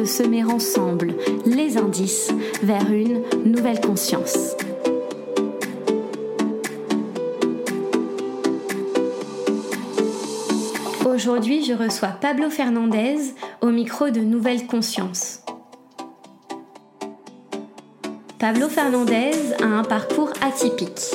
[0.00, 1.14] de semer ensemble
[1.44, 4.56] les indices vers une nouvelle conscience.
[11.04, 15.40] Aujourd'hui, je reçois Pablo Fernandez au micro de Nouvelle Conscience.
[18.38, 19.32] Pablo Fernandez
[19.62, 21.14] a un parcours atypique.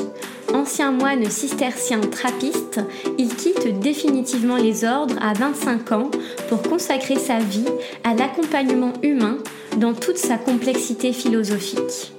[0.56, 2.80] Ancien moine cistercien trappiste,
[3.18, 6.10] il quitte définitivement les ordres à 25 ans
[6.48, 7.68] pour consacrer sa vie
[8.06, 9.38] à l'accompagnement humain
[9.76, 12.14] dans toute sa complexité philosophique.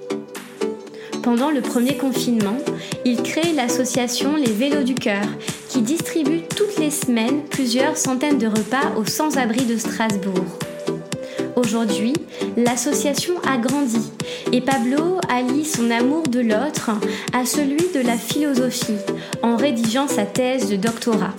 [1.23, 2.57] Pendant le premier confinement,
[3.05, 5.25] il crée l'association Les Vélos du Cœur,
[5.67, 10.45] qui distribue toutes les semaines plusieurs centaines de repas aux sans-abri de Strasbourg.
[11.55, 12.13] Aujourd'hui,
[12.57, 14.11] l'association a grandi
[14.51, 16.91] et Pablo allie son amour de l'autre
[17.31, 18.97] à celui de la philosophie
[19.43, 21.33] en rédigeant sa thèse de doctorat.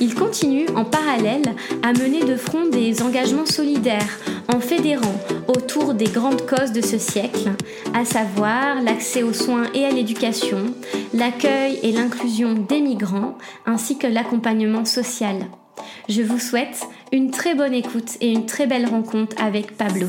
[0.00, 4.18] Il continue en parallèle à mener de front des engagements solidaires
[4.52, 5.14] en fédérant
[5.46, 7.50] autour des grandes causes de ce siècle,
[7.94, 10.74] à savoir l'accès aux soins et à l'éducation,
[11.14, 15.36] l'accueil et l'inclusion des migrants, ainsi que l'accompagnement social.
[16.08, 20.06] Je vous souhaite une très bonne écoute et une très belle rencontre avec Pablo.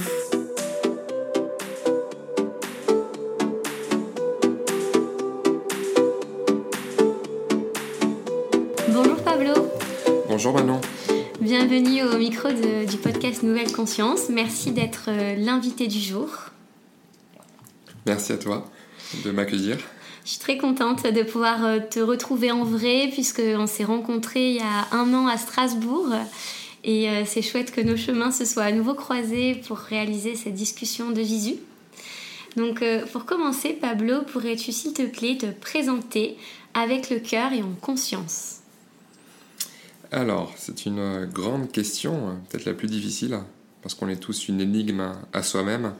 [10.41, 10.79] Bonjour Manon.
[11.41, 14.29] Bienvenue au micro du podcast Nouvelle Conscience.
[14.29, 16.29] Merci d'être euh, l'invité du jour.
[18.05, 18.65] Merci à toi
[19.25, 19.77] de m'accueillir.
[20.23, 24.55] Je suis très contente de pouvoir euh, te retrouver en vrai puisqu'on s'est rencontrés il
[24.55, 26.07] y a un an à Strasbourg.
[26.85, 30.55] Et euh, c'est chouette que nos chemins se soient à nouveau croisés pour réaliser cette
[30.55, 31.55] discussion de visu.
[32.55, 36.37] Donc pour commencer, Pablo, pourrais-tu s'il te plaît te présenter
[36.73, 38.58] avec le cœur et en conscience?
[40.11, 43.37] Alors, c'est une euh, grande question, euh, peut-être la plus difficile,
[43.83, 45.93] parce qu'on est tous une énigme à soi-même.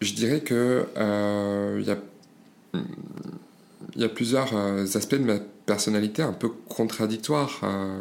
[0.00, 1.86] Je dirais que euh, il
[4.00, 4.52] y, a plusieurs
[4.96, 7.60] aspects de ma personnalité un peu contradictoires.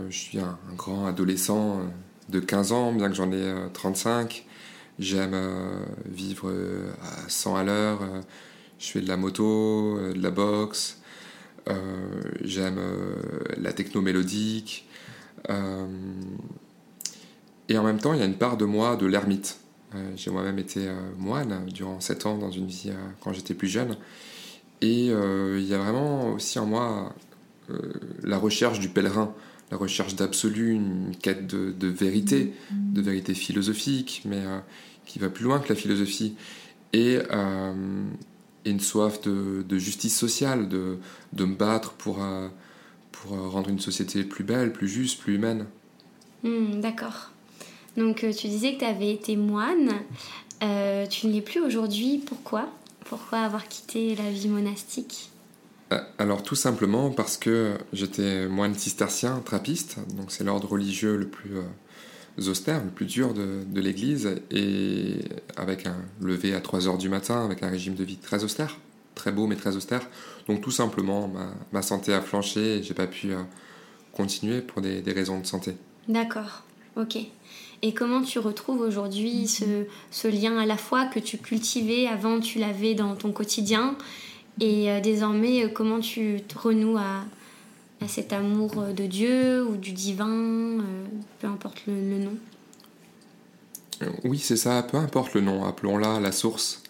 [0.09, 1.81] je suis un, grand adolescent
[2.29, 4.45] de 15 ans, bien que j'en ai 35.
[4.99, 5.35] J'aime
[6.05, 6.53] vivre
[7.01, 8.01] à 100 à l'heure.
[8.77, 10.99] je fais de la moto, de la boxe.
[11.67, 13.15] Euh, j'aime euh,
[13.57, 14.87] la techno mélodique.
[15.49, 15.85] Euh,
[17.69, 19.59] et en même temps, il y a une part de moi de l'ermite.
[20.15, 20.85] J'ai moi-même été
[21.17, 22.91] moine durant 7 ans dans une vie
[23.21, 23.95] quand j'étais plus jeune.
[24.81, 27.15] Et il y a vraiment aussi en moi
[28.21, 29.33] la recherche du pèlerin,
[29.71, 34.43] la recherche d'absolu, une quête de, vérité, de vérité philosophique, mais
[35.05, 36.35] qui va plus loin que la philosophie.
[36.91, 37.17] Et,
[38.69, 40.97] une soif de, justice sociale, de,
[41.33, 42.47] de, me battre pour, euh,
[43.11, 45.65] pour euh, rendre une société plus belle, plus juste, plus humaine.
[46.43, 47.31] Hmm, d'accord.
[47.95, 49.91] Donc euh, tu disais que tu avais été moine.
[50.59, 52.21] tu ne l'es plus aujourd'hui.
[52.25, 52.69] Pourquoi?
[53.05, 55.31] Pourquoi avoir quitté la vie monastique?
[56.17, 61.51] Alors tout simplement parce que j'étais moine cistercien, trappiste, donc c'est l'ordre religieux le plus
[62.45, 65.15] austère, le plus dur de, l'Église, et
[65.55, 68.77] avec un lever à 3 heures du matin, avec un régime de vie très austère,
[69.15, 70.01] très beau mais très austère.
[70.47, 71.31] Donc tout simplement,
[71.71, 73.41] ma, santé a flanché et j'ai pas pu euh,
[74.13, 75.75] continuer pour des, raisons de santé.
[76.07, 76.63] D'accord,
[76.95, 77.17] ok.
[77.83, 82.39] Et comment tu retrouves aujourd'hui ce, ce, lien à la fois que tu cultivais avant,
[82.39, 83.95] tu l'avais dans ton quotidien,
[84.59, 87.23] et euh, désormais, euh, comment tu renoues à,
[88.01, 91.05] à cet amour euh, de Dieu ou du divin, euh,
[91.39, 92.37] peu importe le, nom
[94.23, 96.83] Oui, c'est ça, peu importe le nom, appelons-la la source.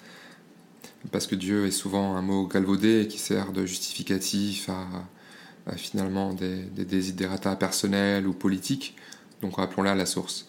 [1.12, 6.64] Parce que Dieu est souvent un mot galvaudé qui sert de justificatif à, finalement des,
[6.64, 8.96] des désidérata personnels ou politiques.
[9.42, 10.48] Donc appelons-la la source.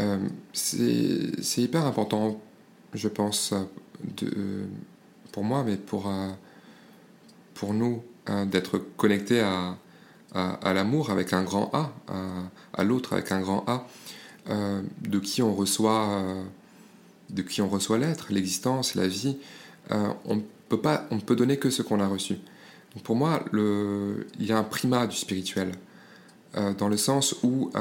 [0.00, 0.18] Euh,
[0.52, 2.40] c'est hyper important,
[2.92, 3.54] je pense,
[5.32, 6.12] pour moi, mais pour,
[7.54, 9.76] pour nous, hein, d'être connectés à,
[10.34, 11.92] à, l'amour avec un grand A,
[12.72, 13.86] à, l'autre avec un grand A,
[14.50, 16.42] euh, de qui on reçoit, euh,
[17.70, 19.38] reçoit l'être, l'existence, la vie.
[19.90, 22.38] Euh, on peut pas, on ne peut donner que ce qu'on a reçu.
[23.04, 25.72] pour moi, le, il y a un primat du spirituel,
[26.78, 27.72] dans le sens où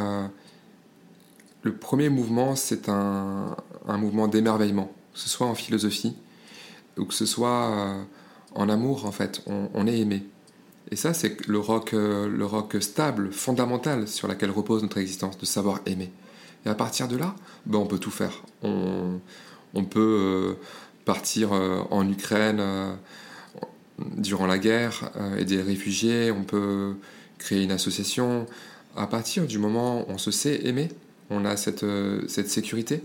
[1.63, 3.55] le premier mouvement, c'est un,
[3.88, 6.15] mouvement d'émerveillement, que ce soit en philosophie
[6.97, 8.03] ou que ce soit euh,
[8.53, 9.41] en amour, en fait.
[9.47, 10.23] On est aimé.
[10.94, 15.45] Et ça, c'est le rock, euh, le stable, fondamental, sur laquelle repose notre existence, de
[15.48, 16.12] savoir aimer.
[16.68, 17.34] Et à partir de là,
[17.66, 18.44] ben, on peut tout faire.
[18.62, 19.19] On,
[19.90, 20.54] peut euh,
[21.04, 22.62] partir en Ukraine
[24.18, 26.94] durant la guerre, aider les réfugiés, on peut
[27.39, 28.46] créer une association.
[28.96, 30.89] À partir du moment où on se sait aimer,
[31.31, 31.86] on a cette,
[32.28, 33.01] cette sécurité,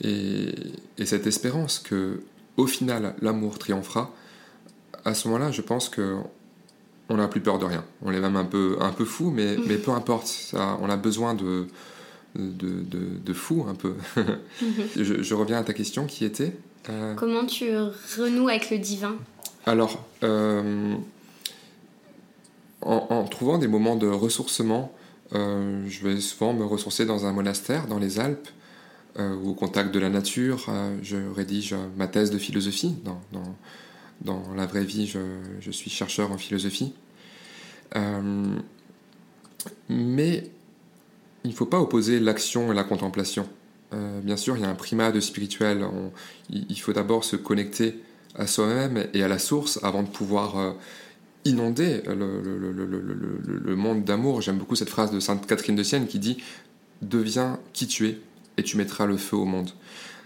[0.00, 0.54] et,
[1.04, 2.22] cette espérance que,
[2.56, 4.14] au final, l'amour triomphera,
[5.04, 6.16] à ce moment-là, je pense que
[7.08, 7.84] on n'a plus peur de rien.
[8.02, 10.26] On est même un peu, un peu fou, mais, mais peu importe.
[10.26, 11.66] Ça, on a besoin de,
[12.34, 12.84] de,
[13.24, 13.94] de, fou, un peu.
[14.96, 16.56] je, reviens à ta question qui était
[16.88, 17.66] euh, Comment tu
[18.18, 19.16] renoues avec le divin?
[19.66, 20.94] Alors, euh,
[22.82, 24.92] en, trouvant des moments de ressourcement,
[25.34, 28.48] euh, je vais souvent me ressourcer dans un monastère, dans les Alpes,
[29.18, 30.66] euh, au contact de la nature.
[31.02, 32.94] Je rédige ma thèse de philosophie.
[33.04, 33.56] Dans, dans,
[34.24, 36.92] dans la vraie vie, je, suis chercheur en philosophie.
[37.96, 38.56] Euh,
[39.88, 40.50] mais
[41.44, 43.46] il ne faut pas opposer l'action et la contemplation.
[43.92, 45.86] bien sûr, il y a un primat de spirituel.
[46.50, 48.00] il faut d'abord se connecter
[48.34, 50.74] à soi-même et à la source avant de pouvoir
[51.44, 54.40] inonder le, le, le, le monde d'amour.
[54.40, 56.38] J'aime beaucoup cette phrase de Sainte Catherine de Sienne qui dit
[57.02, 58.18] Deviens qui tu es
[58.56, 59.70] et tu mettras le feu au monde.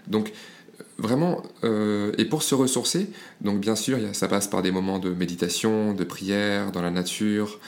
[0.07, 0.31] Donc
[0.99, 3.09] vraiment, euh, et pour se ressourcer,
[3.41, 7.59] donc bien sûr, ça passe par des moments de méditation, de prière, dans la nature,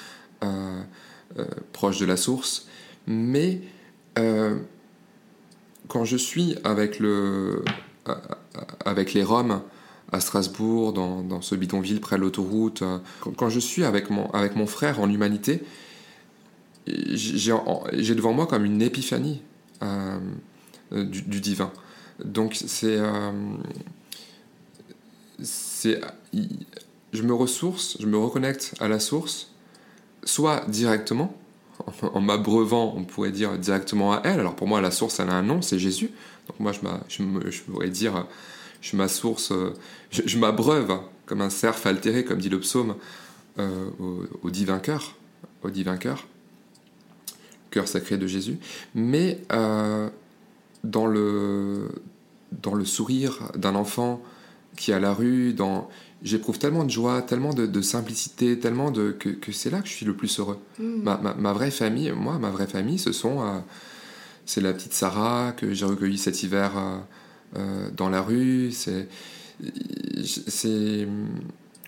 [0.43, 0.81] euh,
[1.39, 2.67] euh, proche de la source,
[3.07, 3.61] mais
[5.87, 7.63] quand je suis avec, le,
[8.85, 9.61] avec les Roms
[10.11, 12.83] à Strasbourg, dans, ce bidonville près de l'autoroute,
[13.37, 15.63] quand, je suis avec mon, avec mon frère en humanité,
[16.87, 19.41] j'ai devant moi comme une épiphanie.
[20.91, 21.71] Du, divin.
[22.25, 23.31] Donc c'est euh,
[25.41, 26.01] c'est
[27.13, 29.51] je me ressource, je me reconnecte à la source,
[30.23, 31.35] soit directement,
[32.13, 34.39] en m'abreuvant, on pourrait dire directement à elle.
[34.39, 36.11] Alors pour moi, la source, elle a un nom, c'est Jésus.
[36.47, 36.79] Donc moi, je,
[37.49, 38.25] je, pourrais dire,
[38.81, 38.95] je
[40.11, 42.95] je, m'abreuve comme un cerf altéré, comme dit le psaume,
[43.59, 43.89] euh,
[44.43, 45.15] au, divin cœur,
[45.63, 46.27] au divin cœur,
[47.71, 48.57] cœur sacré de Jésus.
[48.95, 49.39] Mais
[50.83, 51.89] dans le,
[52.61, 54.21] dans le sourire d'un enfant
[54.75, 55.89] qui est à la rue, dans...
[56.23, 59.11] j'éprouve tellement de joie, tellement de, simplicité, tellement de...
[59.11, 60.59] que, que c'est là que je suis le plus heureux.
[60.79, 61.03] Mm.
[61.03, 63.41] Ma, ma, vraie famille, moi, ma vraie famille, ce sont...
[63.41, 63.59] Euh,
[64.45, 66.97] c'est la petite Sarah que j'ai recueillie cet hiver euh,
[67.57, 68.71] euh, dans la rue.
[68.71, 69.07] C'est...
[70.23, 71.07] c'est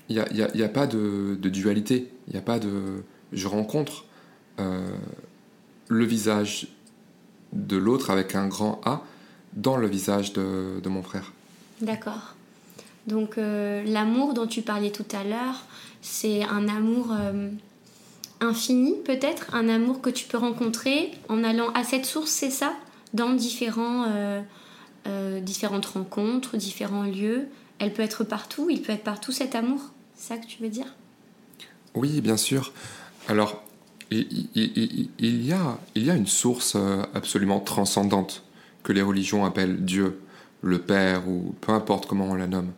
[0.09, 2.11] il n'y a, y a, y a, pas de, de dualité.
[2.27, 3.03] Il n'y a pas de...
[3.31, 4.05] Je rencontre
[5.87, 6.67] le visage
[7.53, 9.03] de l'autre avec un grand A
[9.55, 11.31] dans le visage de, mon frère.
[11.81, 12.35] D'accord.
[13.07, 15.65] Donc euh, l'amour dont tu parlais tout à l'heure,
[16.01, 17.49] c'est un amour euh,
[18.39, 22.73] infini peut-être, un amour que tu peux rencontrer en allant à cette source, c'est ça?
[23.13, 27.47] Dans différents, euh, différentes rencontres, différents lieux.
[27.79, 29.81] Elle peut être partout, il peut être partout cet amour,
[30.15, 30.87] c'est ça que tu veux dire?
[31.95, 32.71] Oui, bien sûr.
[33.27, 33.61] Alors,
[34.09, 34.47] il,
[35.23, 36.77] y a, il y a une source
[37.13, 38.42] absolument transcendante
[38.83, 40.19] que les religions appellent Dieu,
[40.61, 42.71] le Père, ou peu importe comment on la nomme.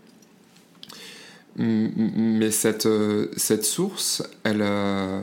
[1.58, 5.22] Mais cette, euh, cette source, euh,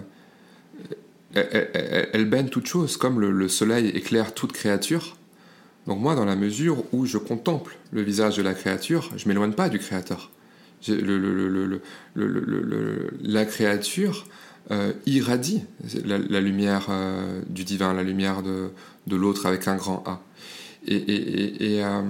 [1.34, 5.16] elle, elle, baigne toute chose, comme le, soleil éclaire toute créature.
[5.86, 9.52] Donc moi, dans la mesure où je contemple le visage de la créature, je m'éloigne
[9.52, 10.30] pas du Créateur.
[13.22, 14.26] La créature
[14.70, 15.64] euh, irradie
[16.04, 16.88] la, lumière
[17.48, 18.70] du divin, la lumière de,
[19.06, 20.22] de l'autre avec un grand A.
[20.86, 22.02] Et, euh,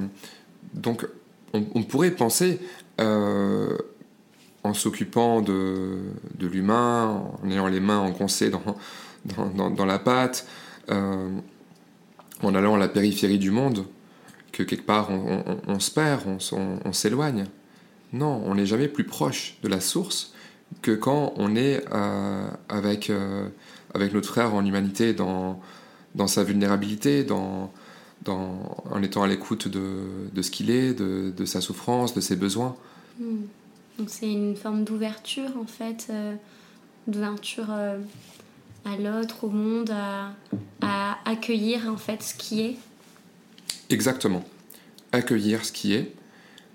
[0.74, 1.06] donc,
[1.52, 2.60] on, pourrait penser,
[2.98, 5.98] en s'occupant de,
[6.40, 10.46] l'humain, en ayant les mains engoncées dans, la pâte,
[10.88, 13.84] en allant à la périphérie du monde,
[14.52, 17.46] que quelque part on, se perd, on, s'éloigne.
[18.12, 20.34] Non, on n'est jamais plus proche de la source
[20.80, 23.48] que quand on est euh, avec, euh,
[23.94, 25.60] avec notre frère en humanité, dans,
[26.14, 27.72] dans sa vulnérabilité, dans,
[28.24, 32.20] dans, en étant à l'écoute de, de, ce qu'il est, de, de, sa souffrance, de
[32.20, 32.76] ses besoins.
[33.18, 33.42] Hmm.
[33.98, 36.34] Donc c'est une forme d'ouverture en fait, euh,
[37.06, 40.32] d'ouverture à l'autre, au monde, à,
[40.80, 42.76] à, accueillir en fait ce qui est.
[43.90, 44.44] Exactement.
[45.12, 46.14] Accueillir ce qui est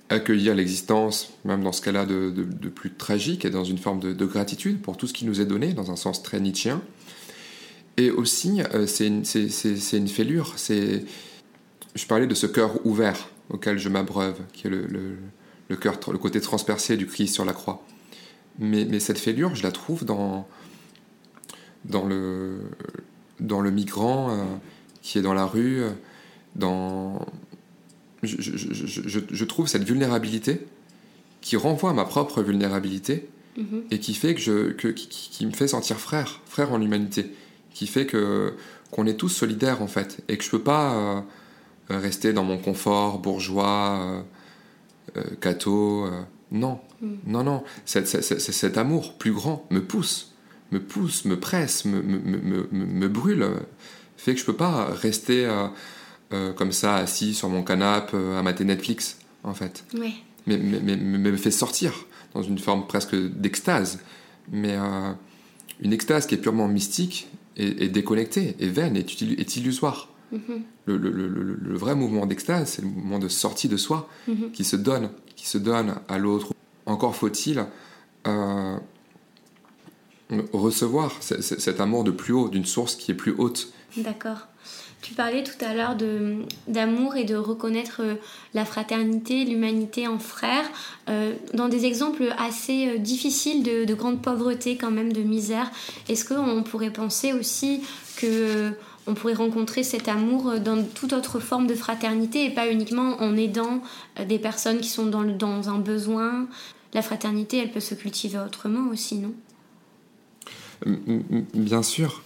[0.09, 2.29] accueillir l'existence, même dans ce cas-là de,
[2.69, 5.73] plus tragique, et dans une forme de, gratitude pour tout ce qui nous est donné,
[5.73, 6.81] dans un sens très nietzschéen.
[7.97, 9.23] Et aussi, c'est une,
[9.93, 10.53] une, fêlure.
[11.95, 14.87] Je parlais de ce cœur ouvert auquel je m'abreuve, qui est le,
[15.69, 17.83] le, cœur, le côté transpercé du Christ sur la croix.
[18.59, 20.47] Mais, mais, cette fêlure, je la trouve dans,
[21.85, 22.59] dans, le,
[23.39, 24.47] dans le migrant
[25.01, 25.83] qui est dans la rue,
[26.55, 27.25] dans...
[28.23, 30.65] Je, je, je, trouve cette vulnérabilité
[31.39, 33.83] qui renvoie à ma propre vulnérabilité mhm.
[33.91, 37.31] et qui fait que je, que, qui, me fait sentir frère, frère en l'humanité,
[37.73, 38.53] qui fait que
[38.91, 41.21] qu'on est tous solidaires en fait et que je peux pas euh,
[41.89, 44.21] rester dans mon confort bourgeois, euh,
[45.17, 46.05] euh catho.
[46.05, 46.79] Euh, non,
[47.25, 47.63] non, non.
[47.85, 50.33] Cet, cet, cet, amour plus grand me pousse,
[50.71, 53.45] me pousse, me presse, me, me, me, me brûle,
[54.15, 55.45] fait que je peux pas rester
[56.33, 59.85] euh, comme ça, assis sur mon canapé euh, à mater Netflix, en fait.
[60.45, 61.93] Mais, mais, me fait sortir
[62.33, 63.99] dans une forme presque d'extase.
[64.51, 65.13] Mais euh,
[65.81, 70.09] une extase qui est purement mystique et, déconnectée, et vaine, est, est illusoire.
[70.33, 70.61] Mm-hmm.
[70.85, 74.51] le, le, le, le, vrai mouvement d'extase, c'est le mouvement de sortie de soi, mm-hmm.
[74.51, 76.53] qui se donne, qui se donne à l'autre.
[76.85, 77.65] Encore faut-il
[80.53, 83.71] recevoir cet amour de plus haut, d'une source qui est plus haute.
[83.95, 84.47] D'accord.
[85.01, 85.95] Tu parlais tout à l'heure
[86.67, 88.15] d'amour et de reconnaître euh,
[88.55, 90.65] la fraternité, l'humanité en frères,
[91.07, 95.69] euh, dans des exemples assez euh, difficiles de, grande pauvreté, quand même, de misère.
[96.09, 97.81] Est-ce qu'on pourrait penser aussi
[98.17, 98.71] que
[99.07, 103.35] on pourrait rencontrer cet amour dans toute autre forme de fraternité et pas uniquement en
[103.35, 103.81] aidant
[104.27, 106.47] des personnes qui sont dans, un besoin.
[106.93, 109.33] La fraternité, elle peut se cultiver autrement aussi, non?
[111.53, 112.21] Bien sûr.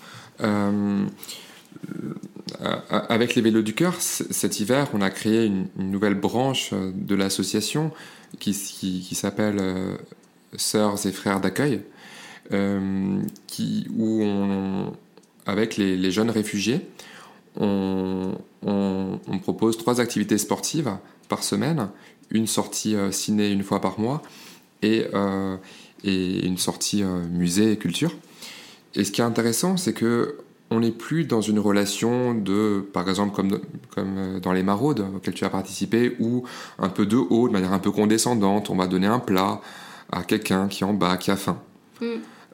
[2.61, 6.91] Euh, avec les Vélos du Cœur, cet hiver, on a créé une, nouvelle branche euh,
[6.93, 7.91] de l'association
[8.39, 9.97] qui, s'appelle euh,
[10.57, 11.81] Sœurs et Frères d'accueil,
[12.51, 14.93] où on,
[15.45, 16.81] avec les, jeunes réfugiés,
[17.60, 18.38] on,
[19.41, 20.91] propose trois activités sportives
[21.27, 21.89] par semaine,
[22.29, 24.21] une sortie ciné une fois par mois
[24.83, 25.05] et,
[26.03, 28.13] et une sortie musée et culture.
[28.95, 30.38] Et ce qui est intéressant, c'est que
[30.71, 33.60] on n'est plus dans une relation de, par exemple, comme,
[33.98, 36.45] euh, dans les maraudes auxquelles tu as participé, où
[36.79, 39.60] un peu de haut, de manière un peu condescendante, on va donner un plat
[40.13, 41.60] à quelqu'un qui est en bas, qui a faim,
[42.00, 42.05] mm.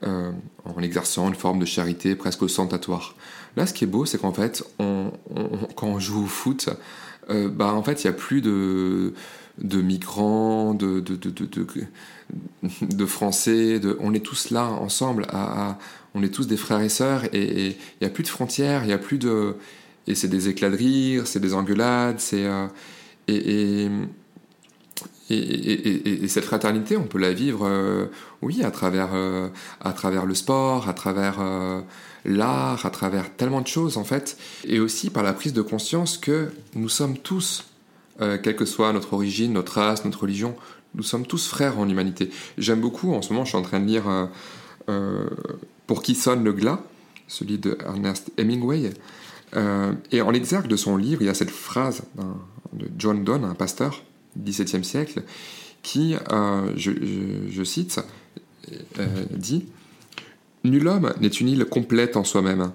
[0.04, 0.32] Euh,
[0.66, 3.16] en exerçant une forme de charité presque ostentatoire.
[3.56, 6.70] Là, ce qui est beau, c'est qu'en fait, quand on joue au foot,
[7.30, 9.14] euh, bah, en fait, il n'y a plus de,
[9.58, 11.16] de migrants, de, de,
[12.82, 15.26] de, Français, on est tous là ensemble
[16.18, 18.92] on est tous des frères et sœurs et il n'y a plus de frontières, il
[18.92, 19.56] a plus de
[20.08, 22.68] et c'est des éclats de rire, c'est des engueulades, c'est euh,
[23.28, 23.90] et,
[25.30, 28.06] cette fraternité, on peut la vivre, euh,
[28.42, 29.50] oui, à travers euh,
[29.82, 31.40] à travers le sport, à travers
[32.26, 36.18] l'art, à travers tellement de choses en fait, et aussi par la prise de conscience
[36.18, 37.66] que nous sommes tous,
[38.20, 40.56] quelle que soit notre origine, notre race, notre religion,
[40.96, 42.32] nous sommes tous frères en humanité.
[42.58, 44.30] J'aime beaucoup, en ce moment, je suis en train de lire
[45.88, 46.80] pour qui sonne le glas,
[47.28, 48.92] celui de Ernest Hemingway.
[49.56, 52.04] Euh, et en l'exergue de son livre, il y a cette phrase
[52.74, 54.04] de John Donne, un pasteur
[54.44, 55.24] XVIIe siècle,
[55.84, 58.00] qui, euh, je, cite,
[59.00, 59.66] euh, dit
[60.64, 62.72] Nul homme n'est une île complète en soi-même.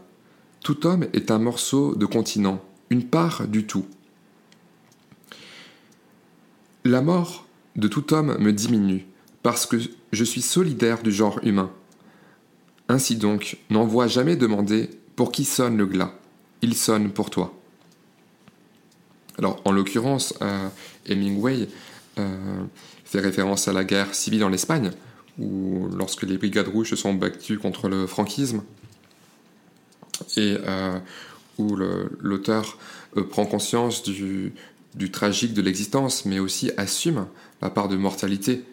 [0.63, 3.87] Tout homme est un morceau de continent, une part du tout.
[6.85, 9.07] La mort de tout homme me diminue,
[9.43, 9.77] parce que
[10.13, 11.71] je suis solidaire du genre humain.
[12.89, 16.13] Ainsi donc, n'envoie jamais demander pour qui sonne le glas.
[16.63, 17.55] Il sonne pour toi.
[19.39, 20.69] Alors, en l'occurrence, euh,
[21.07, 21.69] Hemingway
[22.19, 22.65] euh,
[23.05, 24.91] fait référence à la guerre civile en Espagne,
[25.39, 28.63] où lorsque les brigades rouges se sont battues contre le franquisme,
[30.37, 30.99] et euh,
[31.59, 32.79] où l'auteur
[33.31, 34.53] prend conscience du,
[35.11, 37.27] tragique de l'existence, mais aussi assume
[37.61, 38.65] la part de mortalité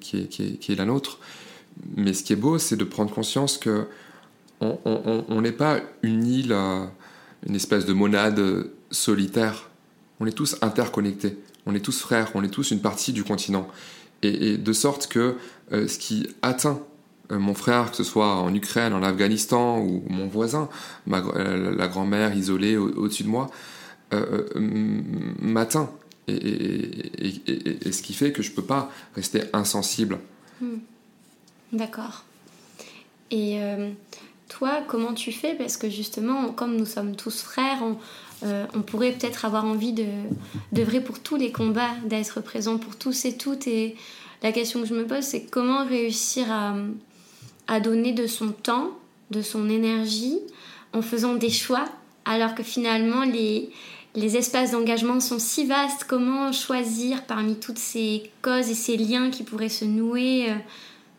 [0.00, 1.18] qui est, la nôtre,
[1.96, 3.86] mais ce qui est beau, c'est de prendre conscience que
[4.60, 6.52] on n'est pas une île,
[7.46, 9.67] une espèce de monade solitaire.
[10.20, 11.38] On est tous interconnectés.
[11.66, 12.30] On est tous frères.
[12.34, 13.68] On est tous une partie du continent.
[14.22, 15.36] Et, de sorte que
[15.72, 16.80] euh, ce qui atteint
[17.30, 20.68] euh, mon frère, que ce soit en Ukraine, en Afghanistan ou mon voisin,
[21.12, 23.50] euh, la grand-mère isolée au-dessus de moi,
[25.40, 25.90] m'atteint.
[26.26, 27.12] Et,
[27.92, 30.18] ce qui fait que je ne peux pas rester insensible.
[30.60, 30.78] Hmm.
[31.72, 32.24] D'accord.
[33.30, 33.60] Et
[34.48, 35.54] toi, comment tu fais?
[35.54, 37.82] Parce que justement, comme nous sommes tous frères,
[38.44, 40.06] euh, pourrait peut-être avoir envie de
[40.72, 43.66] d'œuvrer pour tous les combats, d'être présent pour tous et toutes.
[43.66, 43.96] Et
[44.42, 46.76] la question que je me pose, c'est comment réussir à,
[47.66, 48.90] à donner de son temps,
[49.30, 50.38] de son énergie
[50.92, 51.84] en faisant des choix,
[52.24, 53.70] alors que finalement les,
[54.14, 56.04] les espaces d'engagement sont si vastes.
[56.08, 60.54] Comment choisir parmi toutes ces causes et ces liens qui pourraient se nouer?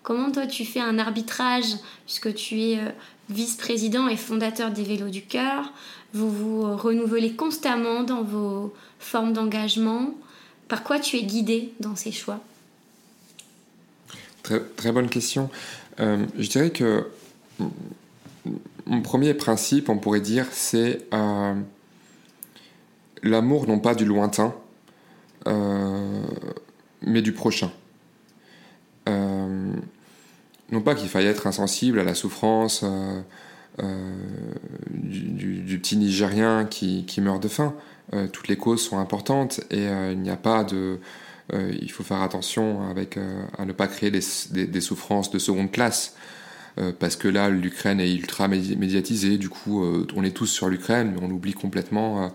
[0.02, 2.90] Comment toi tu fais un arbitrage, puisque tu es euh,
[3.30, 5.72] vice-président et fondateur des Vélos du Cœur
[6.14, 10.14] Vous vous euh, renouvelez constamment dans vos formes d'engagement.
[10.68, 12.40] Par quoi tu es guidé dans ces choix?
[14.44, 15.50] Très, bonne question.
[16.00, 17.08] Euh, je dirais que
[18.88, 21.06] mon premier principe, on pourrait dire, c'est
[23.22, 24.56] l'amour non pas du lointain,
[25.46, 27.72] mais du prochain
[30.72, 33.22] non pas qu'il faille être insensible à la souffrance euh,
[33.82, 34.14] euh,
[34.92, 37.76] du, petit Nigérien qui, meurt de faim.
[38.14, 41.00] Euh, toutes les causes sont importantes et il n'y a pas de...
[41.54, 43.18] il faut faire attention avec,
[43.58, 46.16] à ne pas créer des, souffrances de seconde classe.
[47.00, 49.84] parce que là, l'Ukraine est ultra médiatisée, du coup,
[50.16, 52.32] on est tous sur l'Ukraine, mais on oublie complètement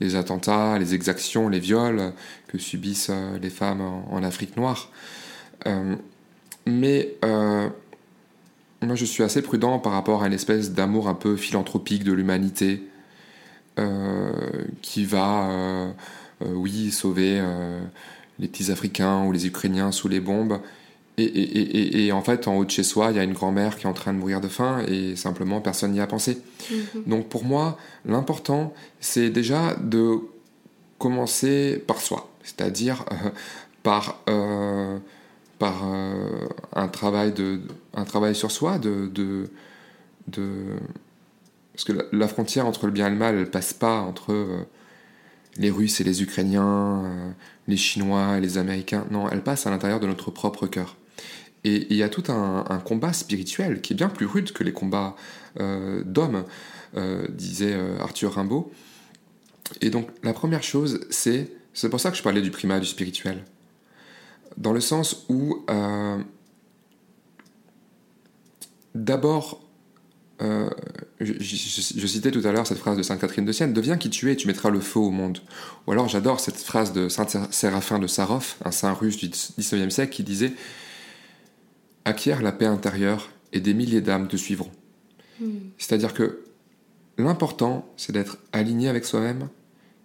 [0.00, 2.12] les attentats, les exactions, les viols
[2.48, 4.90] que subissent les femmes en Afrique noire.
[6.66, 7.68] Mais euh,
[8.82, 12.12] moi, je suis assez prudent par rapport à une espèce d'amour un peu philanthropique de
[12.12, 12.82] l'humanité
[13.78, 14.32] euh,
[14.82, 15.92] qui va, euh,
[16.40, 17.40] oui, sauver
[18.38, 20.58] les petits Africains ou les Ukrainiens sous les bombes.
[21.18, 23.88] Et, en fait, en haut de chez soi, il y a une grand-mère qui est
[23.88, 26.38] en train de mourir de faim et simplement personne n'y a pensé.
[26.70, 27.04] Mhm.
[27.06, 30.18] Donc pour moi, l'important, c'est déjà de
[30.98, 33.32] commencer par soi, c'est-à-dire par
[33.86, 34.98] par euh,
[35.64, 37.60] un, travail de,
[37.94, 39.10] un travail sur soi, de,
[40.28, 40.76] de,
[41.72, 44.66] parce que la, frontière entre le bien et le mal, elle passe pas entre euh,
[45.56, 47.30] les Russes et les Ukrainiens, euh,
[47.68, 49.06] les Chinois et les Américains.
[49.10, 50.96] Non, elle passe à l'intérieur de notre propre cœur.
[51.64, 54.72] Et il y a tout un, combat spirituel qui est bien plus rude que les
[54.72, 55.16] combats
[55.58, 56.44] d'hommes,
[57.30, 58.70] disait Arthur Rimbaud.
[59.80, 62.86] Et donc la première chose, c'est, c'est pour ça que je parlais du primat du
[62.86, 63.44] spirituel
[64.56, 66.18] dans le sens où euh,
[68.94, 69.60] d'abord,
[70.42, 70.70] euh,
[71.20, 74.30] je, citais tout à l'heure cette phrase de Sainte Catherine de Sienne, deviens qui tu
[74.30, 75.38] es, tu mettras le feu au monde.
[75.86, 79.94] Ou alors j'adore cette phrase de Saint Séraphin de Sarov, un saint russe du XIXe
[79.94, 80.52] siècle, qui disait
[82.04, 84.70] Acquiert la paix intérieure et des milliers d'âmes te suivront.
[85.40, 85.70] Hmm.
[85.78, 86.44] C'est-à-dire que
[87.18, 89.48] l'important, c'est d'être aligné avec soi-même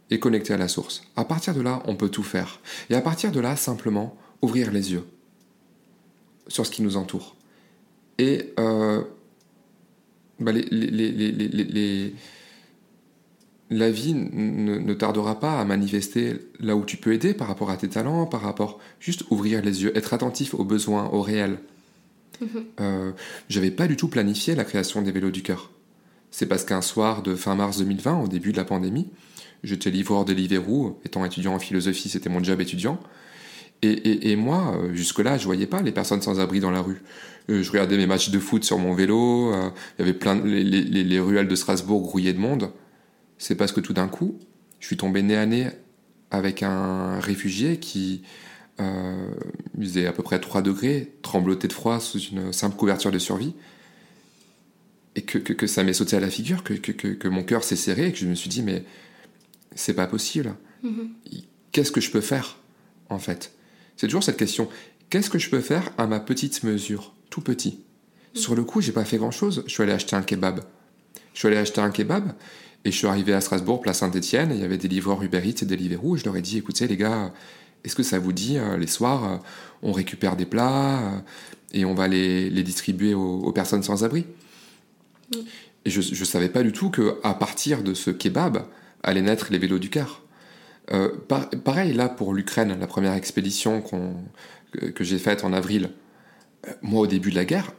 [0.09, 1.03] et connecté à la source.
[1.15, 2.59] À partir de là, on peut tout faire.
[2.89, 5.03] Et à partir de là, simplement, ouvrir les yeux
[6.47, 7.35] sur ce qui nous entoure.
[8.17, 9.03] Et euh,
[10.39, 10.51] bah,
[13.69, 17.77] la vie ne, tardera pas à manifester là où tu peux aider par rapport à
[17.77, 21.57] tes talents, par rapport juste ouvrir les yeux, être attentif aux besoins, au réel.
[22.41, 22.63] Mm-hmm.
[22.81, 23.11] Euh,
[23.49, 25.69] j'avais pas du tout planifié la création des vélos du cœur.
[26.31, 29.07] C'est parce qu'un soir de fin mars 2020, au début de la pandémie,
[29.63, 32.99] j'étais livreur de Deliveroo, étant étudiant en philosophie, c'était mon job étudiant.
[33.83, 37.01] Et, moi, euh, jusque-là, je voyais pas les personnes sans abri dans la rue.
[37.49, 39.53] Euh, je regardais mes matchs de foot sur mon vélo.
[39.53, 42.71] Euh, il y avait plein de, les, ruelles de Strasbourg grouillées de monde.
[43.37, 44.39] C'est parce que tout d'un coup,
[44.79, 45.67] je suis tombé nez à nez
[46.29, 48.23] avec un réfugié qui
[48.79, 49.33] euh,
[49.79, 53.53] faisait à peu près 3 degrés, tremblotait de froid sous une simple couverture de survie.
[55.15, 58.17] Et que, ça m'est sauté à la figure, que, mon cœur s'est serré et que
[58.17, 58.85] je me suis dit, mais
[59.75, 60.55] c'est pas possible.
[60.85, 61.43] Mm-hmm.
[61.73, 62.57] Qu'est-ce que je peux faire,
[63.09, 63.51] en fait?
[64.01, 64.67] C'est toujours cette question.
[65.11, 67.81] Qu'est-ce que je peux faire à ma petite mesure, tout petit?
[68.33, 69.63] Sur le coup, j'ai pas fait grand-chose.
[69.67, 70.61] Je suis allé acheter un kebab.
[71.35, 72.33] Je suis allé acheter un kebab
[72.83, 74.53] et je suis arrivé à Strasbourg, place Saint-Étienne.
[74.55, 76.15] Il y avait des livreurs Uber Eats et des Deliveroo.
[76.15, 77.31] Et je leur ai dit, écoutez les gars,
[77.83, 79.37] est-ce que ça vous dit euh, les soirs, euh,
[79.83, 81.19] on récupère des plats euh,
[81.71, 84.25] et on va les, distribuer aux, personnes sans abri?
[85.85, 88.65] Et je ne savais pas du tout que à partir de ce kebab
[89.03, 90.20] allaient naître les vélos du cœur.
[90.91, 91.09] Euh,
[91.63, 95.89] pareil là pour l'Ukraine, la première expédition que, j'ai faite en avril.
[96.67, 97.73] Euh, moi, au début de la guerre,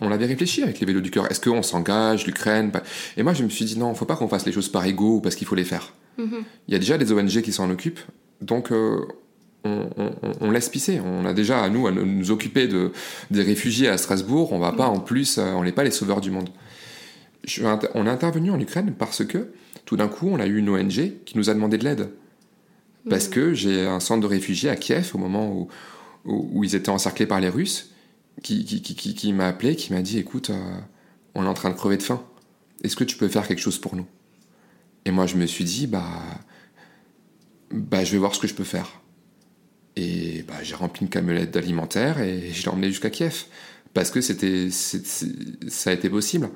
[0.00, 1.30] on, l'avait réfléchi avec les vélos du cœur.
[1.30, 2.72] Est-ce qu'on s'engage, l'Ukraine
[3.16, 4.68] Et moi, je me suis dit non, il ne faut pas qu'on fasse les choses
[4.68, 5.92] par ego ou parce qu'il faut les faire.
[6.18, 6.44] Mm-hmm.
[6.68, 8.00] Il y a déjà des ONG qui s'en occupent,
[8.40, 9.00] donc euh,
[9.64, 11.00] on, laisse pisser.
[11.04, 12.92] On a déjà à nous à nous occuper de,
[13.30, 14.52] des réfugiés à Strasbourg.
[14.52, 14.94] On va pas mm.
[14.94, 16.48] en plus, on n'est pas les sauveurs du monde.
[17.94, 19.48] on est intervenu en Ukraine parce que
[19.84, 22.10] tout d'un coup, on a eu une ONG qui nous a demandé de l'aide.
[23.08, 23.30] Parce mmh.
[23.30, 25.68] que j'ai un centre de réfugiés à Kiev, au moment où,
[26.24, 27.90] où, ils étaient encerclés par les Russes,
[28.42, 30.78] qui, qui, qui, qui m'a appelé, qui m'a dit Écoute, euh,
[31.34, 32.22] on est en train de crever de faim.
[32.84, 34.06] Est-ce que tu peux faire quelque chose pour nous?
[35.04, 36.06] Et moi, je me suis dit Bah,
[37.70, 39.00] bah je vais voir ce que je peux faire.
[39.96, 43.44] Et bah, j'ai rempli une camionnette d'alimentaire et je l'ai emmené jusqu'à Kiev.
[43.92, 46.48] parce que c'était, ça a été possible.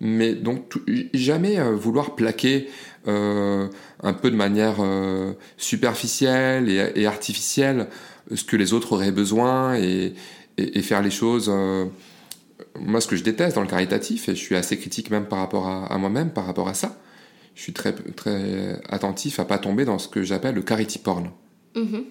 [0.00, 0.74] Mais donc
[1.12, 2.68] jamais vouloir plaquer
[3.06, 4.76] un peu de manière
[5.56, 7.88] superficielle et, artificielle
[8.32, 10.14] ce que les autres auraient besoin et,
[10.56, 11.50] et faire les choses
[12.80, 15.38] moi, ce que je déteste dans le caritatif, et je suis assez critique même par
[15.40, 16.98] rapport à, moi-même, par rapport à ça,
[17.54, 21.30] je suis très, très attentif à pas tomber dans ce que j'appelle le carity porn.
[21.74, 22.04] Mm-hmm.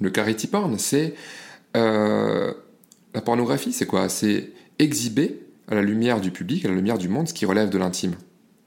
[0.00, 1.14] Le carity porn, c'est.
[1.76, 2.52] Euh,
[3.14, 4.08] la pornographie, c'est quoi?
[4.08, 7.70] C'est exhiber à la lumière du public, à la lumière du monde, ce qui relève
[7.70, 8.14] de l'intime.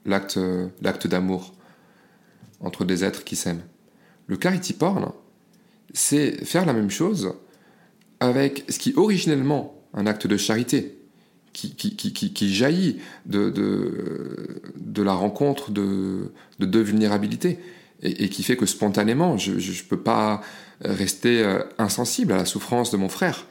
[0.06, 0.38] L'acte,
[0.82, 1.54] l'acte d'amour
[2.60, 3.62] entre des êtres qui s'aiment.
[4.26, 5.12] Le carity porn,
[5.92, 7.34] c'est faire la même chose
[8.20, 10.98] avec ce qui originellement un acte de charité
[11.52, 17.58] qui, qui, qui, qui jaillit de, de, la rencontre de, de deux vulnérabilités
[18.02, 20.42] et, qui fait que spontanément, je ne peux pas
[20.80, 23.46] rester euh, insensible à la souffrance de mon frère.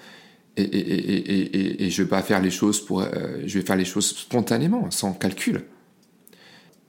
[0.55, 3.07] Et, et, et, je vais pas faire les choses pour, euh,
[3.43, 5.63] je vais faire les choses spontanément, sans calcul.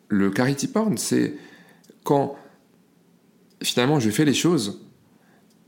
[0.08, 1.34] Le carity porn, c'est
[2.02, 2.36] quand
[3.62, 4.82] finalement je fais les choses,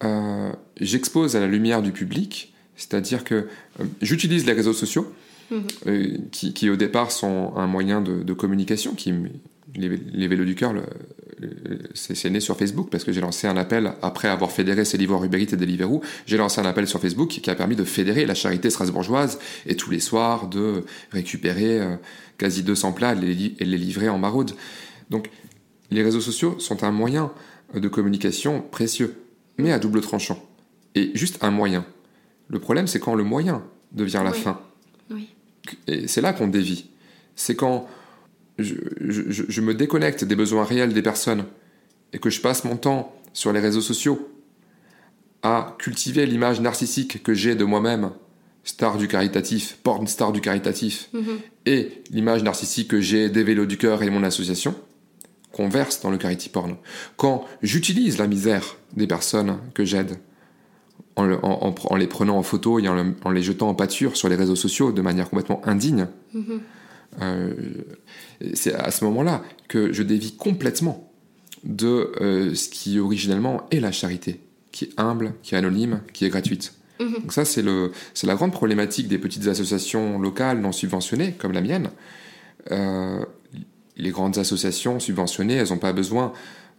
[0.04, 3.34] euh, j'expose à la lumière du public c'est-à-dire que
[3.80, 5.12] euh, j'utilise les réseaux sociaux,
[5.50, 6.28] mhm.
[6.30, 9.12] qui, au départ sont un moyen de, communication, qui,
[9.74, 10.74] les, les, Vélos du Cœur,
[11.94, 15.16] c'est né sur Facebook, parce que j'ai lancé un appel, après avoir fédéré ces livres
[15.16, 18.34] Rubérit et Deliveroo, j'ai lancé un appel sur Facebook qui a permis de fédérer la
[18.34, 21.96] charité strasbourgeoise, et tous les soirs de récupérer euh,
[22.38, 23.16] quasi 200 plats et
[23.64, 24.52] les livrer en maraude.
[25.10, 25.30] Donc
[25.90, 27.32] les réseaux sociaux sont un moyen
[27.74, 29.16] de communication précieux,
[29.58, 30.42] mais à double tranchant.
[30.94, 31.84] Et juste un moyen.
[32.48, 34.60] Le problème, c'est quand le moyen devient la fin.
[35.86, 36.86] Et c'est là qu'on dévie.
[37.34, 37.86] C'est quand
[38.58, 41.44] je, me déconnecte des besoins réels des personnes
[42.12, 44.28] et que je passe mon temps sur les réseaux sociaux
[45.42, 48.10] à cultiver l'image narcissique que j'ai de moi-même,
[48.64, 51.38] star du caritatif, porn star du caritatif, mhm.
[51.66, 54.74] et l'image narcissique que j'ai des vélos du cœur et mon association,
[55.52, 56.76] qu'on verse dans le carity porn.
[57.16, 60.18] Quand j'utilise la misère des personnes que j'aide
[61.16, 64.92] en, les prenant en photo et en, les jetant en pâture sur les réseaux sociaux
[64.92, 66.08] de manière complètement indigne.
[66.34, 66.60] Mm-hmm.
[67.22, 67.54] Euh,
[68.54, 71.10] c'est à ce moment-là que je dévie complètement
[71.64, 74.40] de euh, ce qui originellement est la charité,
[74.72, 76.74] qui est humble, qui est anonyme, qui est gratuite.
[77.00, 77.22] Mm-hmm.
[77.22, 81.90] Donc ça, c'est la grande problématique des petites associations locales non subventionnées, comme la mienne.
[82.70, 83.24] Euh,
[83.96, 86.32] les grandes associations subventionnées, elles n'ont pas besoin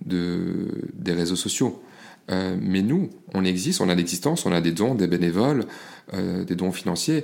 [0.05, 1.81] de, des réseaux sociaux.
[2.29, 5.65] Euh, mais nous, on existe, on a l'existence, on a des dons, des bénévoles,
[6.13, 7.23] euh, des dons financiers,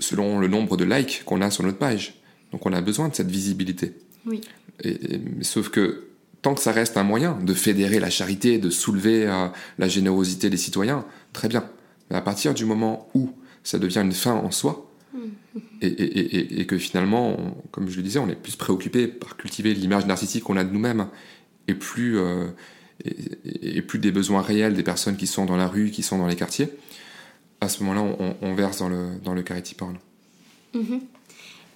[0.00, 2.20] selon le nombre de likes qu'on a sur notre page.
[2.52, 3.92] Donc on a besoin de cette visibilité.
[4.26, 4.40] Oui.
[5.42, 6.08] sauf que
[6.42, 9.26] tant que ça reste un moyen de fédérer la charité, de soulever
[9.78, 11.68] la générosité des citoyens, très bien.
[12.10, 13.30] Mais à partir du moment où
[13.62, 15.18] ça devient une fin en soi, mmh.
[15.82, 17.36] et, que finalement,
[17.70, 20.72] comme je le disais, on est plus préoccupé par cultiver l'image narcissique qu'on a de
[20.72, 21.06] nous-mêmes,
[21.68, 22.18] et plus
[23.04, 26.26] et, plus des besoins réels des personnes qui sont dans la rue, qui sont dans
[26.26, 26.68] les quartiers,
[27.60, 29.96] à ce moment-là, on, verse dans le, dans le carity porn.
[30.74, 31.00] Mhm.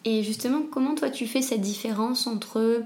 [0.05, 2.83] Et justement, comment toi tu fais cette différence entre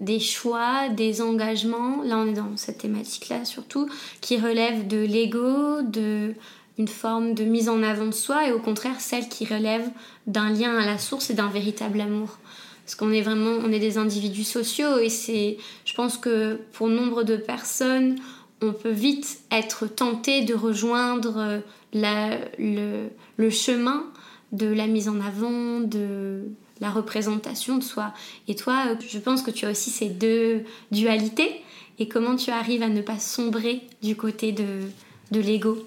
[0.00, 3.88] des choix, des engagements, là on est dans cette thématique-là surtout,
[4.20, 6.34] qui relèvent de l'ego, de
[6.78, 9.88] une forme de mise en avant de soi, et au contraire celle qui relève
[10.26, 12.38] d'un lien à la source et d'un véritable amour
[12.84, 16.88] parce qu'on est vraiment on est des individus sociaux et c'est je pense que pour
[16.88, 18.16] nombre de personnes
[18.62, 21.62] on peut vite être tenté de rejoindre
[21.94, 24.04] euh, le, chemin
[24.52, 26.44] de la mise en avant de
[26.80, 28.14] la représentation de soi.
[28.48, 31.62] Et toi euh, je pense que tu as aussi ces deux dualités.
[31.98, 34.88] Et comment tu arrives à ne pas sombrer du côté de,
[35.30, 35.86] l'ego?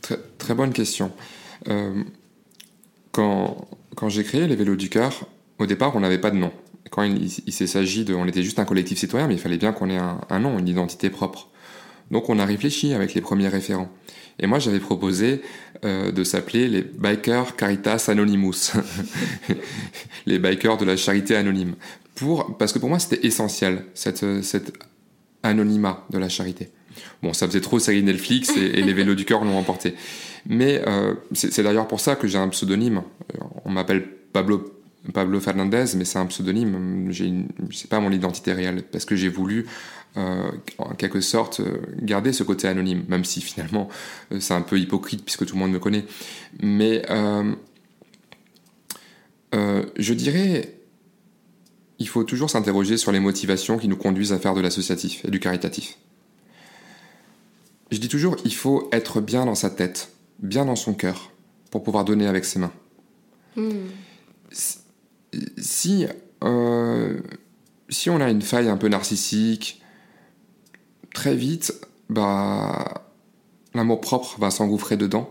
[0.00, 1.12] Très, bonne question.
[1.68, 2.02] Euh,
[3.12, 5.26] quand quand j'ai créé les Vélos du Cœur,
[5.58, 6.50] au départ, on n'avait pas de nom.
[6.90, 8.14] Quand il, s'est s'agit de.
[8.14, 10.68] On était juste un collectif citoyen, mais il fallait bien qu'on ait un, nom, une
[10.68, 11.48] identité propre.
[12.10, 13.90] Donc on a réfléchi avec les premiers référents.
[14.38, 15.42] Et moi, j'avais proposé
[15.84, 18.72] euh, de s'appeler les Bikers Caritas Anonymous,
[20.26, 21.74] les bikers de la charité anonyme.
[22.14, 24.24] Pour, parce que pour moi, c'était essentiel, cette,
[25.42, 26.70] anonymat de la charité.
[27.22, 29.94] Bon, ça faisait trop série Netflix et, les vélos du cœur l'ont emporté.
[30.46, 33.02] Mais euh, c'est d'ailleurs pour ça que j'ai un pseudonyme.
[33.64, 34.71] On m'appelle Pablo,
[35.12, 37.10] Pablo Fernandez, mais c'est un pseudonyme.
[37.72, 39.66] C'est pas mon identité réelle parce que j'ai voulu,
[40.16, 41.60] euh, en quelque sorte,
[42.00, 43.88] garder ce côté anonyme, même si finalement
[44.32, 46.04] euh, c'est un peu hypocrite puisque tout le monde me connaît.
[46.60, 47.02] Mais
[49.98, 50.74] je dirais,
[51.98, 55.30] il faut toujours s'interroger sur les motivations qui nous conduisent à faire de l'associatif et
[55.30, 55.98] du caritatif.
[57.90, 60.12] Je dis toujours, il faut être bien dans sa tête
[60.42, 61.30] bien dans son cœur
[61.70, 62.72] pour pouvoir donner avec ses mains.
[63.56, 63.86] Hmm.
[65.58, 66.06] Si,
[66.44, 67.20] euh,
[67.88, 69.82] si on a une faille un peu narcissique,
[71.14, 71.74] très vite,
[72.08, 73.10] bah,
[73.74, 75.30] l'amour propre va s'engouffrer dedans.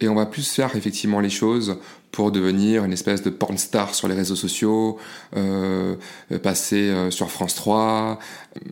[0.00, 1.78] Et on va plus faire effectivement les choses
[2.12, 4.98] pour devenir une espèce de porn star sur les réseaux sociaux,
[5.36, 5.96] euh,
[6.42, 8.18] passer euh, sur France 3.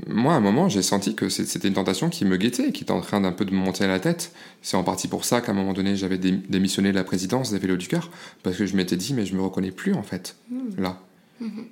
[0.07, 2.93] Moi, à un moment, j'ai senti que c'était une tentation qui me guettait, qui était
[2.93, 4.33] en train d'un peu de me monter à la tête.
[4.63, 7.59] C'est en partie pour ça qu'à un moment donné, j'avais démissionné de la présidence des
[7.59, 8.11] Vélos du Cœur,
[8.43, 10.81] parce que je m'étais dit, mais je me reconnais plus en fait, hmm.
[10.81, 11.01] là.
[11.41, 11.65] Hmm.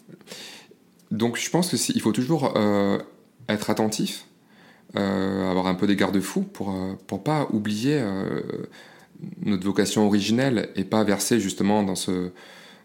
[1.10, 2.98] Donc je pense qu'il faut toujours euh,
[3.48, 4.26] être attentif,
[4.94, 8.02] avoir un peu des garde-fous pour, pour pas oublier
[9.42, 12.30] notre vocation originelle et pas versée justement dans ce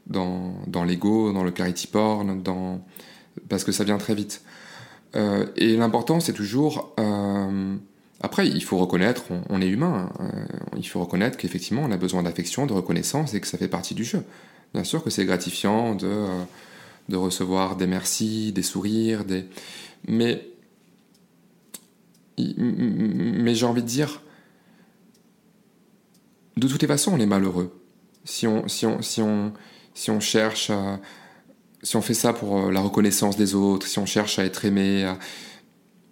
[0.08, 2.82] dans, dans l'ego, dans le carity porn, dans
[3.50, 4.42] parce que ça vient très vite.
[5.16, 7.76] Euh, et l'important, c'est toujours euh,
[8.22, 10.10] après, il faut reconnaître, on, est humain.
[10.20, 10.46] Hein, euh,
[10.76, 13.94] il faut reconnaître qu'effectivement, on a besoin d'affection, de reconnaissance et que ça fait partie
[13.94, 14.24] du jeu.
[14.74, 16.26] Bien sûr que c'est gratifiant de
[17.10, 19.46] de recevoir des merci, des sourires, des
[20.08, 20.46] mais
[22.38, 24.22] mais j'ai envie de dire
[26.58, 27.80] de toutes les façons, on est malheureux.
[28.26, 29.54] Si on, si on, si on,
[29.94, 31.00] si on cherche à,
[31.84, 34.66] si on fait ça pour euh, la reconnaissance des autres, si on cherche à être
[34.66, 35.14] aimé,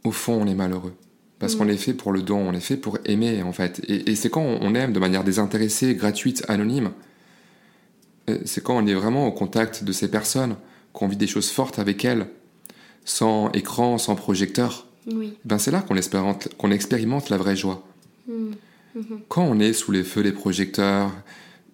[0.04, 0.94] au fond, on est malheureux.
[1.40, 1.58] Parce mm.
[1.58, 3.82] qu'on est fait pour le don, on est fait pour aimer, en fait.
[3.88, 6.92] Et, c'est quand on aime de manière désintéressée, gratuite, anonyme,
[8.30, 10.56] euh, c'est quand on est vraiment au contact de ces personnes,
[10.94, 12.28] qu'on vit des choses fortes avec elles,
[13.04, 14.88] sans écran, sans projecteur.
[15.44, 17.84] Ben c'est là qu'on expérimente, qu'on expérimente la vraie joie.
[18.28, 18.54] Mm.
[19.28, 21.12] Quand on est sous les feux des projecteurs,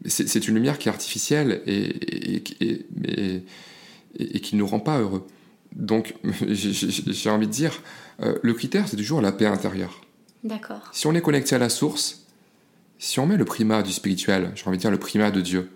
[0.06, 5.28] c'est une lumière qui est artificielle et, et, qui ne nous rend pas heureux.
[5.76, 6.16] Donc,
[6.50, 7.82] j'ai envie de dire,
[8.22, 10.02] euh, le critère, c'est toujours la paix intérieure.
[10.44, 10.90] D'accord.
[10.92, 12.26] Si on est connecté à la source,
[12.98, 15.70] si on met le primat du spirituel, j'ai envie de dire le primat de Dieu,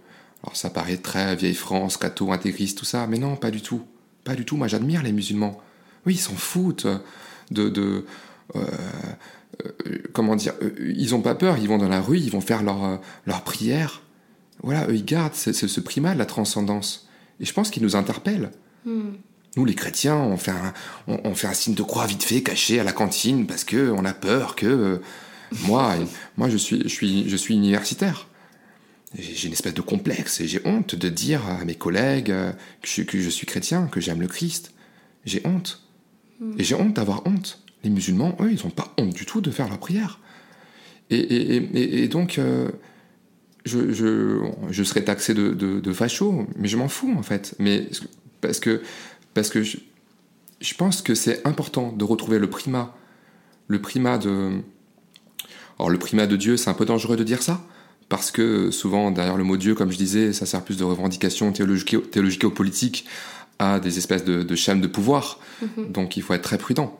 [0.43, 3.83] alors ça paraît très vieille France, catho, intégriste, tout ça, mais non, pas du tout.
[4.23, 4.57] Pas du tout.
[4.57, 5.61] Moi, j'admire les musulmans.
[6.05, 6.87] Oui, ils s'en foutent
[7.51, 8.05] de, de
[8.55, 8.61] euh,
[10.13, 12.63] comment dire, euh, ils n'ont pas peur, ils vont dans la rue, ils vont faire
[12.63, 14.01] leur, euh, leur prière.
[14.63, 17.07] Voilà, eux, ils gardent ce, ce, primat de la transcendance.
[17.39, 18.51] Et je pense qu'ils nous interpellent.
[18.85, 19.11] Hmm.
[19.57, 20.73] Nous, les chrétiens, on fait, un,
[21.07, 24.03] on, fait un signe de croix vite fait, caché à la cantine, parce que on
[24.05, 25.01] a peur que...
[25.63, 25.95] moi,
[26.37, 28.27] moi je, suis, je, suis, je suis universitaire.
[29.17, 32.33] J'ai une espèce de complexe et j'ai honte de dire à mes collègues
[32.81, 34.73] que je, que je suis chrétien, que j'aime le Christ.
[35.23, 35.83] J'ai honte.
[36.41, 36.53] Hmm.
[36.57, 37.64] Et j'ai honte d'avoir honte.
[37.85, 40.19] Les musulmans, eux, ils n'ont pas honte du tout de faire leur prière.
[41.11, 42.71] Et, donc, euh,
[43.63, 47.53] je, je, serais taxé de, de, facho, mais je m'en fous en fait.
[47.59, 47.87] Mais
[48.41, 48.81] parce que,
[49.35, 49.77] parce que je,
[50.75, 52.95] pense que c'est important de retrouver le primat,
[53.67, 54.61] le primat de.
[55.77, 57.61] Alors le primat de Dieu, c'est un peu dangereux de dire ça,
[58.09, 61.51] parce que souvent derrière le mot Dieu, comme je disais, ça sert plus de revendication
[61.51, 63.05] théologique, théologique ou politique
[63.59, 65.39] à des espèces de, de chaînes de pouvoir.
[65.61, 65.91] Mm-hmm.
[65.91, 66.99] Donc il faut être très prudent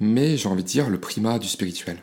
[0.00, 1.98] mais j'ai envie de dire le primat du spirituel.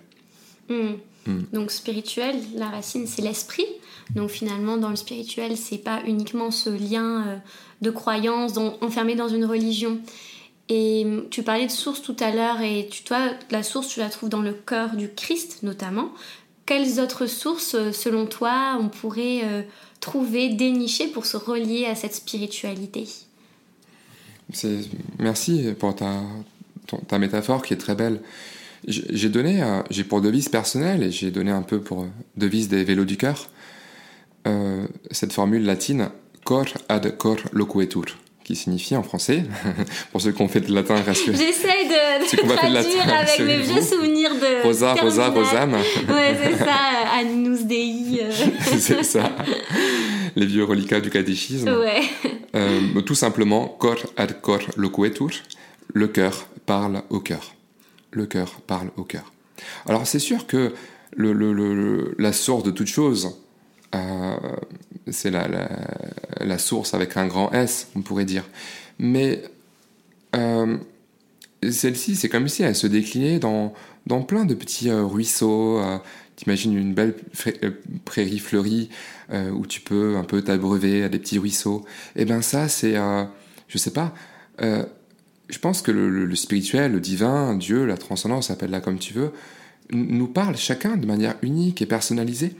[0.69, 0.93] Hmm.
[1.25, 1.41] Hmm.
[1.53, 3.65] Donc spirituel, la racine c'est l'esprit.
[4.15, 7.37] Donc finalement dans le spirituel c'est pas uniquement ce lien euh,
[7.81, 9.99] de croyance enfermé dans une religion.
[10.69, 13.99] Et hmm, tu parlais de source tout à l'heure et tu, toi la source tu
[13.99, 16.11] la trouves dans le cœur du Christ notamment.
[16.65, 19.61] Quelles autres sources euh, selon toi on pourrait euh,
[19.99, 23.07] trouver, dénicher pour se relier à cette spiritualité?
[25.17, 26.21] Merci pour ta,
[27.07, 28.21] ta métaphore qui est très belle.
[28.87, 32.67] J'ai donné, euh, j'ai pour devise personnelle, et j'ai donné un peu pour euh, devise
[32.69, 33.49] des vélos du cœur,
[34.47, 36.09] euh, cette formule latine
[36.43, 38.05] cor ad cor loquetur,
[38.43, 39.43] qui signifie en français,
[40.11, 41.35] pour ceux qui ont fait de latin, rassurez.
[41.35, 44.61] J'essaie de, de traduire avec mes vieux souvenirs de.
[44.63, 45.73] Rosa, Rosa, Rosam.
[45.73, 46.75] ouais, c'est ça,
[47.19, 48.19] Annus Dei.
[48.77, 49.31] c'est ça,
[50.35, 51.69] les vieux reliquats du catéchisme.
[51.69, 52.03] Ouais.
[53.03, 55.31] tout simplement, cor ad cor loquetur,
[55.91, 57.55] le cœur parle au cœur.
[58.11, 59.31] Le cœur parle au cœur.
[59.85, 60.73] Alors c'est sûr que
[61.17, 63.35] la source de toute chose,
[63.93, 64.35] euh,
[65.09, 68.43] c'est la, source avec un grand S, on pourrait dire.
[68.99, 69.43] Mais
[70.35, 70.77] euh,
[71.69, 73.73] celle-ci, c'est comme si elle se déclinait dans,
[74.27, 75.81] plein de petits euh, ruisseaux.
[76.35, 77.15] T'imagines une belle
[78.03, 78.89] prairie fleurie
[79.31, 81.85] où tu peux un peu t'abreuver à des petits ruisseaux.
[82.17, 82.95] Eh bien ça, c'est,
[83.69, 84.13] je sais pas,
[85.49, 89.31] je pense que le, spirituel, le divin, Dieu, la transcendance, appelle-la comme tu veux,
[89.91, 92.55] nous parle chacun de manière unique et personnalisée.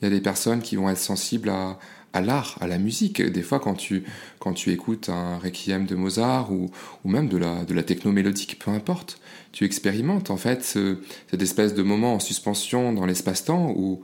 [0.00, 3.20] Il y a des personnes qui vont être sensibles à, l'art, à la musique.
[3.20, 4.04] Des fois, quand tu,
[4.38, 6.70] quand tu écoutes un requiem de Mozart ou,
[7.04, 9.20] ou même de la, de la techno mélodique, peu importe,
[9.52, 14.00] tu expérimentes en fait cette espèce de moment en suspension dans l'espace-temps où,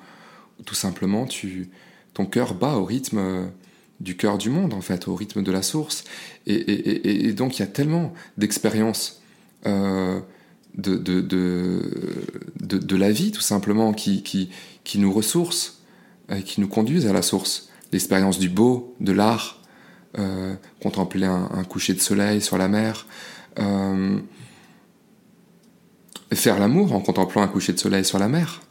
[0.65, 1.71] tout simplement, tu,
[2.13, 3.51] ton cœur bat au rythme
[4.01, 6.05] du cœur du monde, en fait, au rythme de la source.
[6.47, 9.23] Et, donc, il y a tellement d'expériences
[9.67, 10.21] euh,
[10.77, 11.21] de, de,
[12.61, 14.51] de, la vie, tout simplement, qui,
[14.97, 15.79] nous ressourcent,
[16.45, 17.71] qui nous conduisent à la source.
[17.93, 19.61] L'expérience du beau, de l'art,
[20.19, 23.07] euh, contempler un, coucher de soleil sur la mer,
[23.59, 24.19] euh,
[26.33, 28.63] faire l'amour en contemplant un coucher de soleil sur la mer.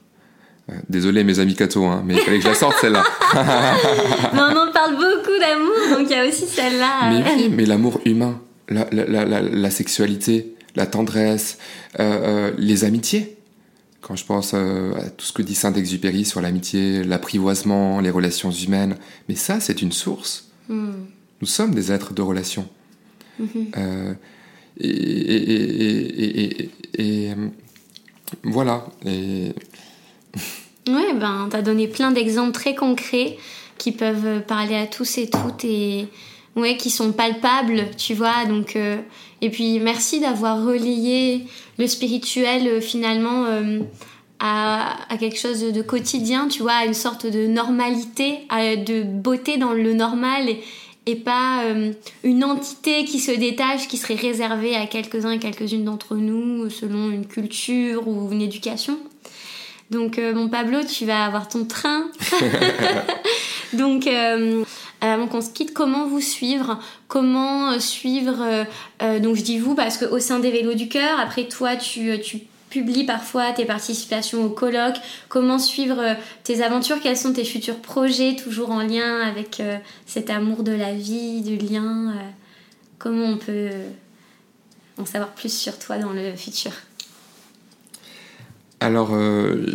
[0.89, 3.03] Désolé mes amis cathos, hein, mais il fallait que je la sorte celle-là.
[4.33, 7.11] on en parle beaucoup d'amour, donc il y a aussi celle-là.
[7.11, 11.59] Mais oui, mais l'amour humain, la, la, la, la, sexualité, la tendresse,
[11.99, 13.37] euh, euh, les amitiés.
[14.01, 18.51] Quand je pense euh, à tout ce que dit Saint-Exupéry sur l'amitié, l'apprivoisement, les relations
[18.51, 18.95] humaines,
[19.29, 20.49] mais ça, c'est une source.
[20.67, 20.93] Hmm.
[21.41, 22.67] Nous sommes des êtres de relations.
[23.39, 24.15] Mm-hmm.
[24.79, 27.33] et, et, et, et,
[28.43, 28.85] voilà.
[29.05, 29.53] Et
[30.87, 33.37] Ouais, ben, t'as donné plein d'exemples très concrets
[33.77, 36.07] qui peuvent parler à tous et toutes et
[36.55, 38.45] ouais, qui sont palpables, tu vois.
[38.45, 38.97] Donc, euh,
[39.41, 41.45] et puis merci d'avoir relayé
[41.77, 43.79] le spirituel euh, finalement euh,
[44.39, 49.73] à, quelque chose de quotidien, tu vois, à une sorte de normalité, de beauté dans
[49.73, 50.61] le normal et,
[51.05, 51.63] et pas
[52.23, 57.09] une entité qui se détache, qui serait réservée à quelques-uns et quelques-unes d'entre nous selon
[57.11, 58.99] une culture ou une éducation.
[59.91, 62.09] Donc, euh, mon Pablo, tu vas avoir ton train.
[63.73, 64.63] Donc, euh,
[65.01, 66.79] avant qu'on se quitte, comment vous suivre?
[67.07, 68.65] Comment euh, suivre
[69.19, 72.39] Donc, je dis vous parce qu'au sein des Vélos du Cœur, après toi, tu, tu
[72.69, 74.97] publies parfois tes participations au colloque.
[75.29, 76.99] Comment suivre tes aventures?
[77.01, 79.61] Quels sont tes futurs projets, toujours en lien avec
[80.07, 82.13] cet amour de la vie, du lien
[82.97, 83.69] Comment on peut
[84.97, 86.71] en savoir plus sur toi dans le futur?
[88.79, 89.65] Alors, euh,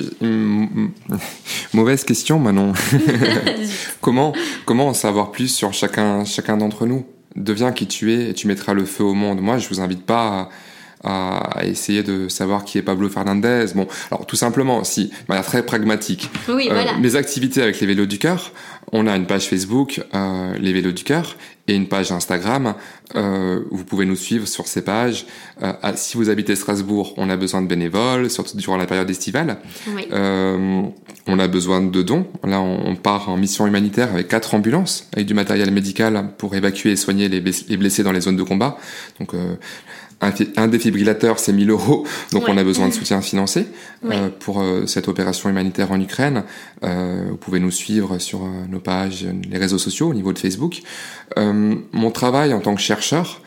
[1.73, 2.75] mauvaise question, Manon.
[4.01, 4.33] comment,
[4.67, 7.07] comment en savoir plus sur chacun, chacun d'entre nous?
[7.35, 9.41] Deviens qui tu es et tu mettras le feu au monde.
[9.41, 10.51] Moi, je vous invite pas
[11.03, 13.67] à, essayer de savoir qui est Pablo Fernandez.
[13.75, 16.29] Bon, alors tout simplement, si, de manière très pragmatique.
[16.49, 16.99] Oui, euh, voilà.
[16.99, 18.53] Mes activités avec les vélos du cœur,
[18.93, 21.37] on a une page Facebook, euh, les vélos du cœur,
[21.71, 22.75] et une page Instagram.
[23.17, 25.27] Euh, vous pouvez nous suivre sur ces pages.
[25.63, 29.59] Euh, si vous habitez Strasbourg, on a besoin de bénévoles, surtout durant la période estivale.
[30.13, 30.83] Euh,
[31.27, 32.27] on a besoin de dons.
[32.45, 36.93] Là, on, part en mission humanitaire avec quatre ambulances, avec du matériel médical pour évacuer
[36.93, 38.77] et soigner les, blessés dans les zones de combat.
[39.19, 39.33] Donc,
[40.23, 43.67] euh, un, défibrillateur, c'est 1000 euros, donc on a besoin de soutien financier
[44.05, 46.45] euh, pour euh, cette opération humanitaire en Ukraine.
[46.83, 50.83] Euh, vous pouvez nous suivre sur nos pages, les réseaux sociaux, au niveau de Facebook.
[51.37, 53.41] mon travail en tant que chercheur,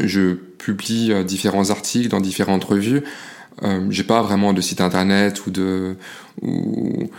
[0.00, 3.02] je publie différents articles dans différentes revues.
[3.62, 5.96] Euh, j'ai pas vraiment de site internet ou de
[6.40, 7.10] où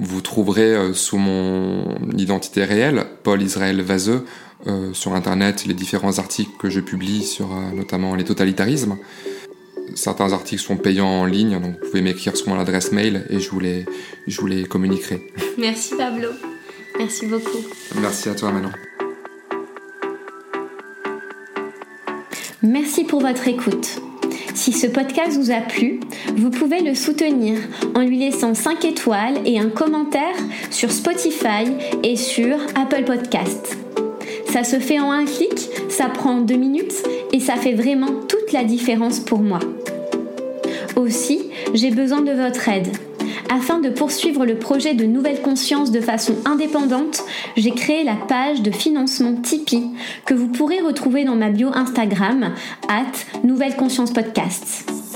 [0.00, 4.24] vous trouverez sous mon identité réelle Paul Israël Vaseux
[4.66, 8.98] euh, sur Internet les différents articles que je publie sur euh, notamment les totalitarismes.
[9.94, 13.40] Certains articles sont payants en ligne, donc vous pouvez m'écrire sur mon adresse mail et
[13.40, 13.86] je vous les,
[14.26, 15.32] je vous les communiquerai.
[15.58, 16.28] Merci Pablo.
[16.98, 17.64] Merci beaucoup.
[18.00, 18.70] Merci à toi Manon.
[22.62, 24.00] Merci pour votre écoute.
[24.54, 26.00] Si ce podcast vous a plu,
[26.36, 27.58] vous pouvez le soutenir
[27.94, 30.36] en lui laissant 5 étoiles et un commentaire
[30.70, 31.64] sur Spotify
[32.02, 33.78] et sur Apple Podcasts.
[34.50, 36.94] Ça se fait en un clic, ça prend deux minutes
[37.32, 39.60] et ça fait vraiment toute la différence pour moi.
[40.96, 42.88] Aussi, j'ai besoin de votre aide.
[43.48, 47.22] Afin de poursuivre le projet de Nouvelle Conscience de façon indépendante,
[47.56, 49.90] j'ai créé la page de financement Tipeee
[50.26, 52.52] que vous pourrez retrouver dans ma bio Instagram,
[52.88, 55.09] at Nouvelle Conscience Podcast.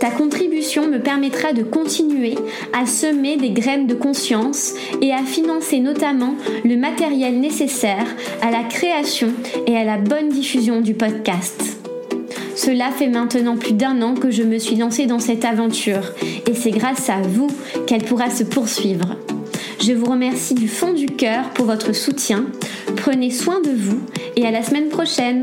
[0.00, 2.34] Ta contribution me permettra de continuer
[2.72, 6.34] à semer des graines de conscience et à financer notamment
[6.64, 8.06] le matériel nécessaire
[8.40, 9.28] à la création
[9.66, 11.76] et à la bonne diffusion du podcast.
[12.56, 16.12] Cela fait maintenant plus d'un an que je me suis lancée dans cette aventure
[16.46, 17.48] et c'est grâce à vous
[17.86, 19.16] qu'elle pourra se poursuivre.
[19.82, 22.46] Je vous remercie du fond du cœur pour votre soutien.
[22.96, 24.00] Prenez soin de vous
[24.36, 25.42] et à la semaine prochaine.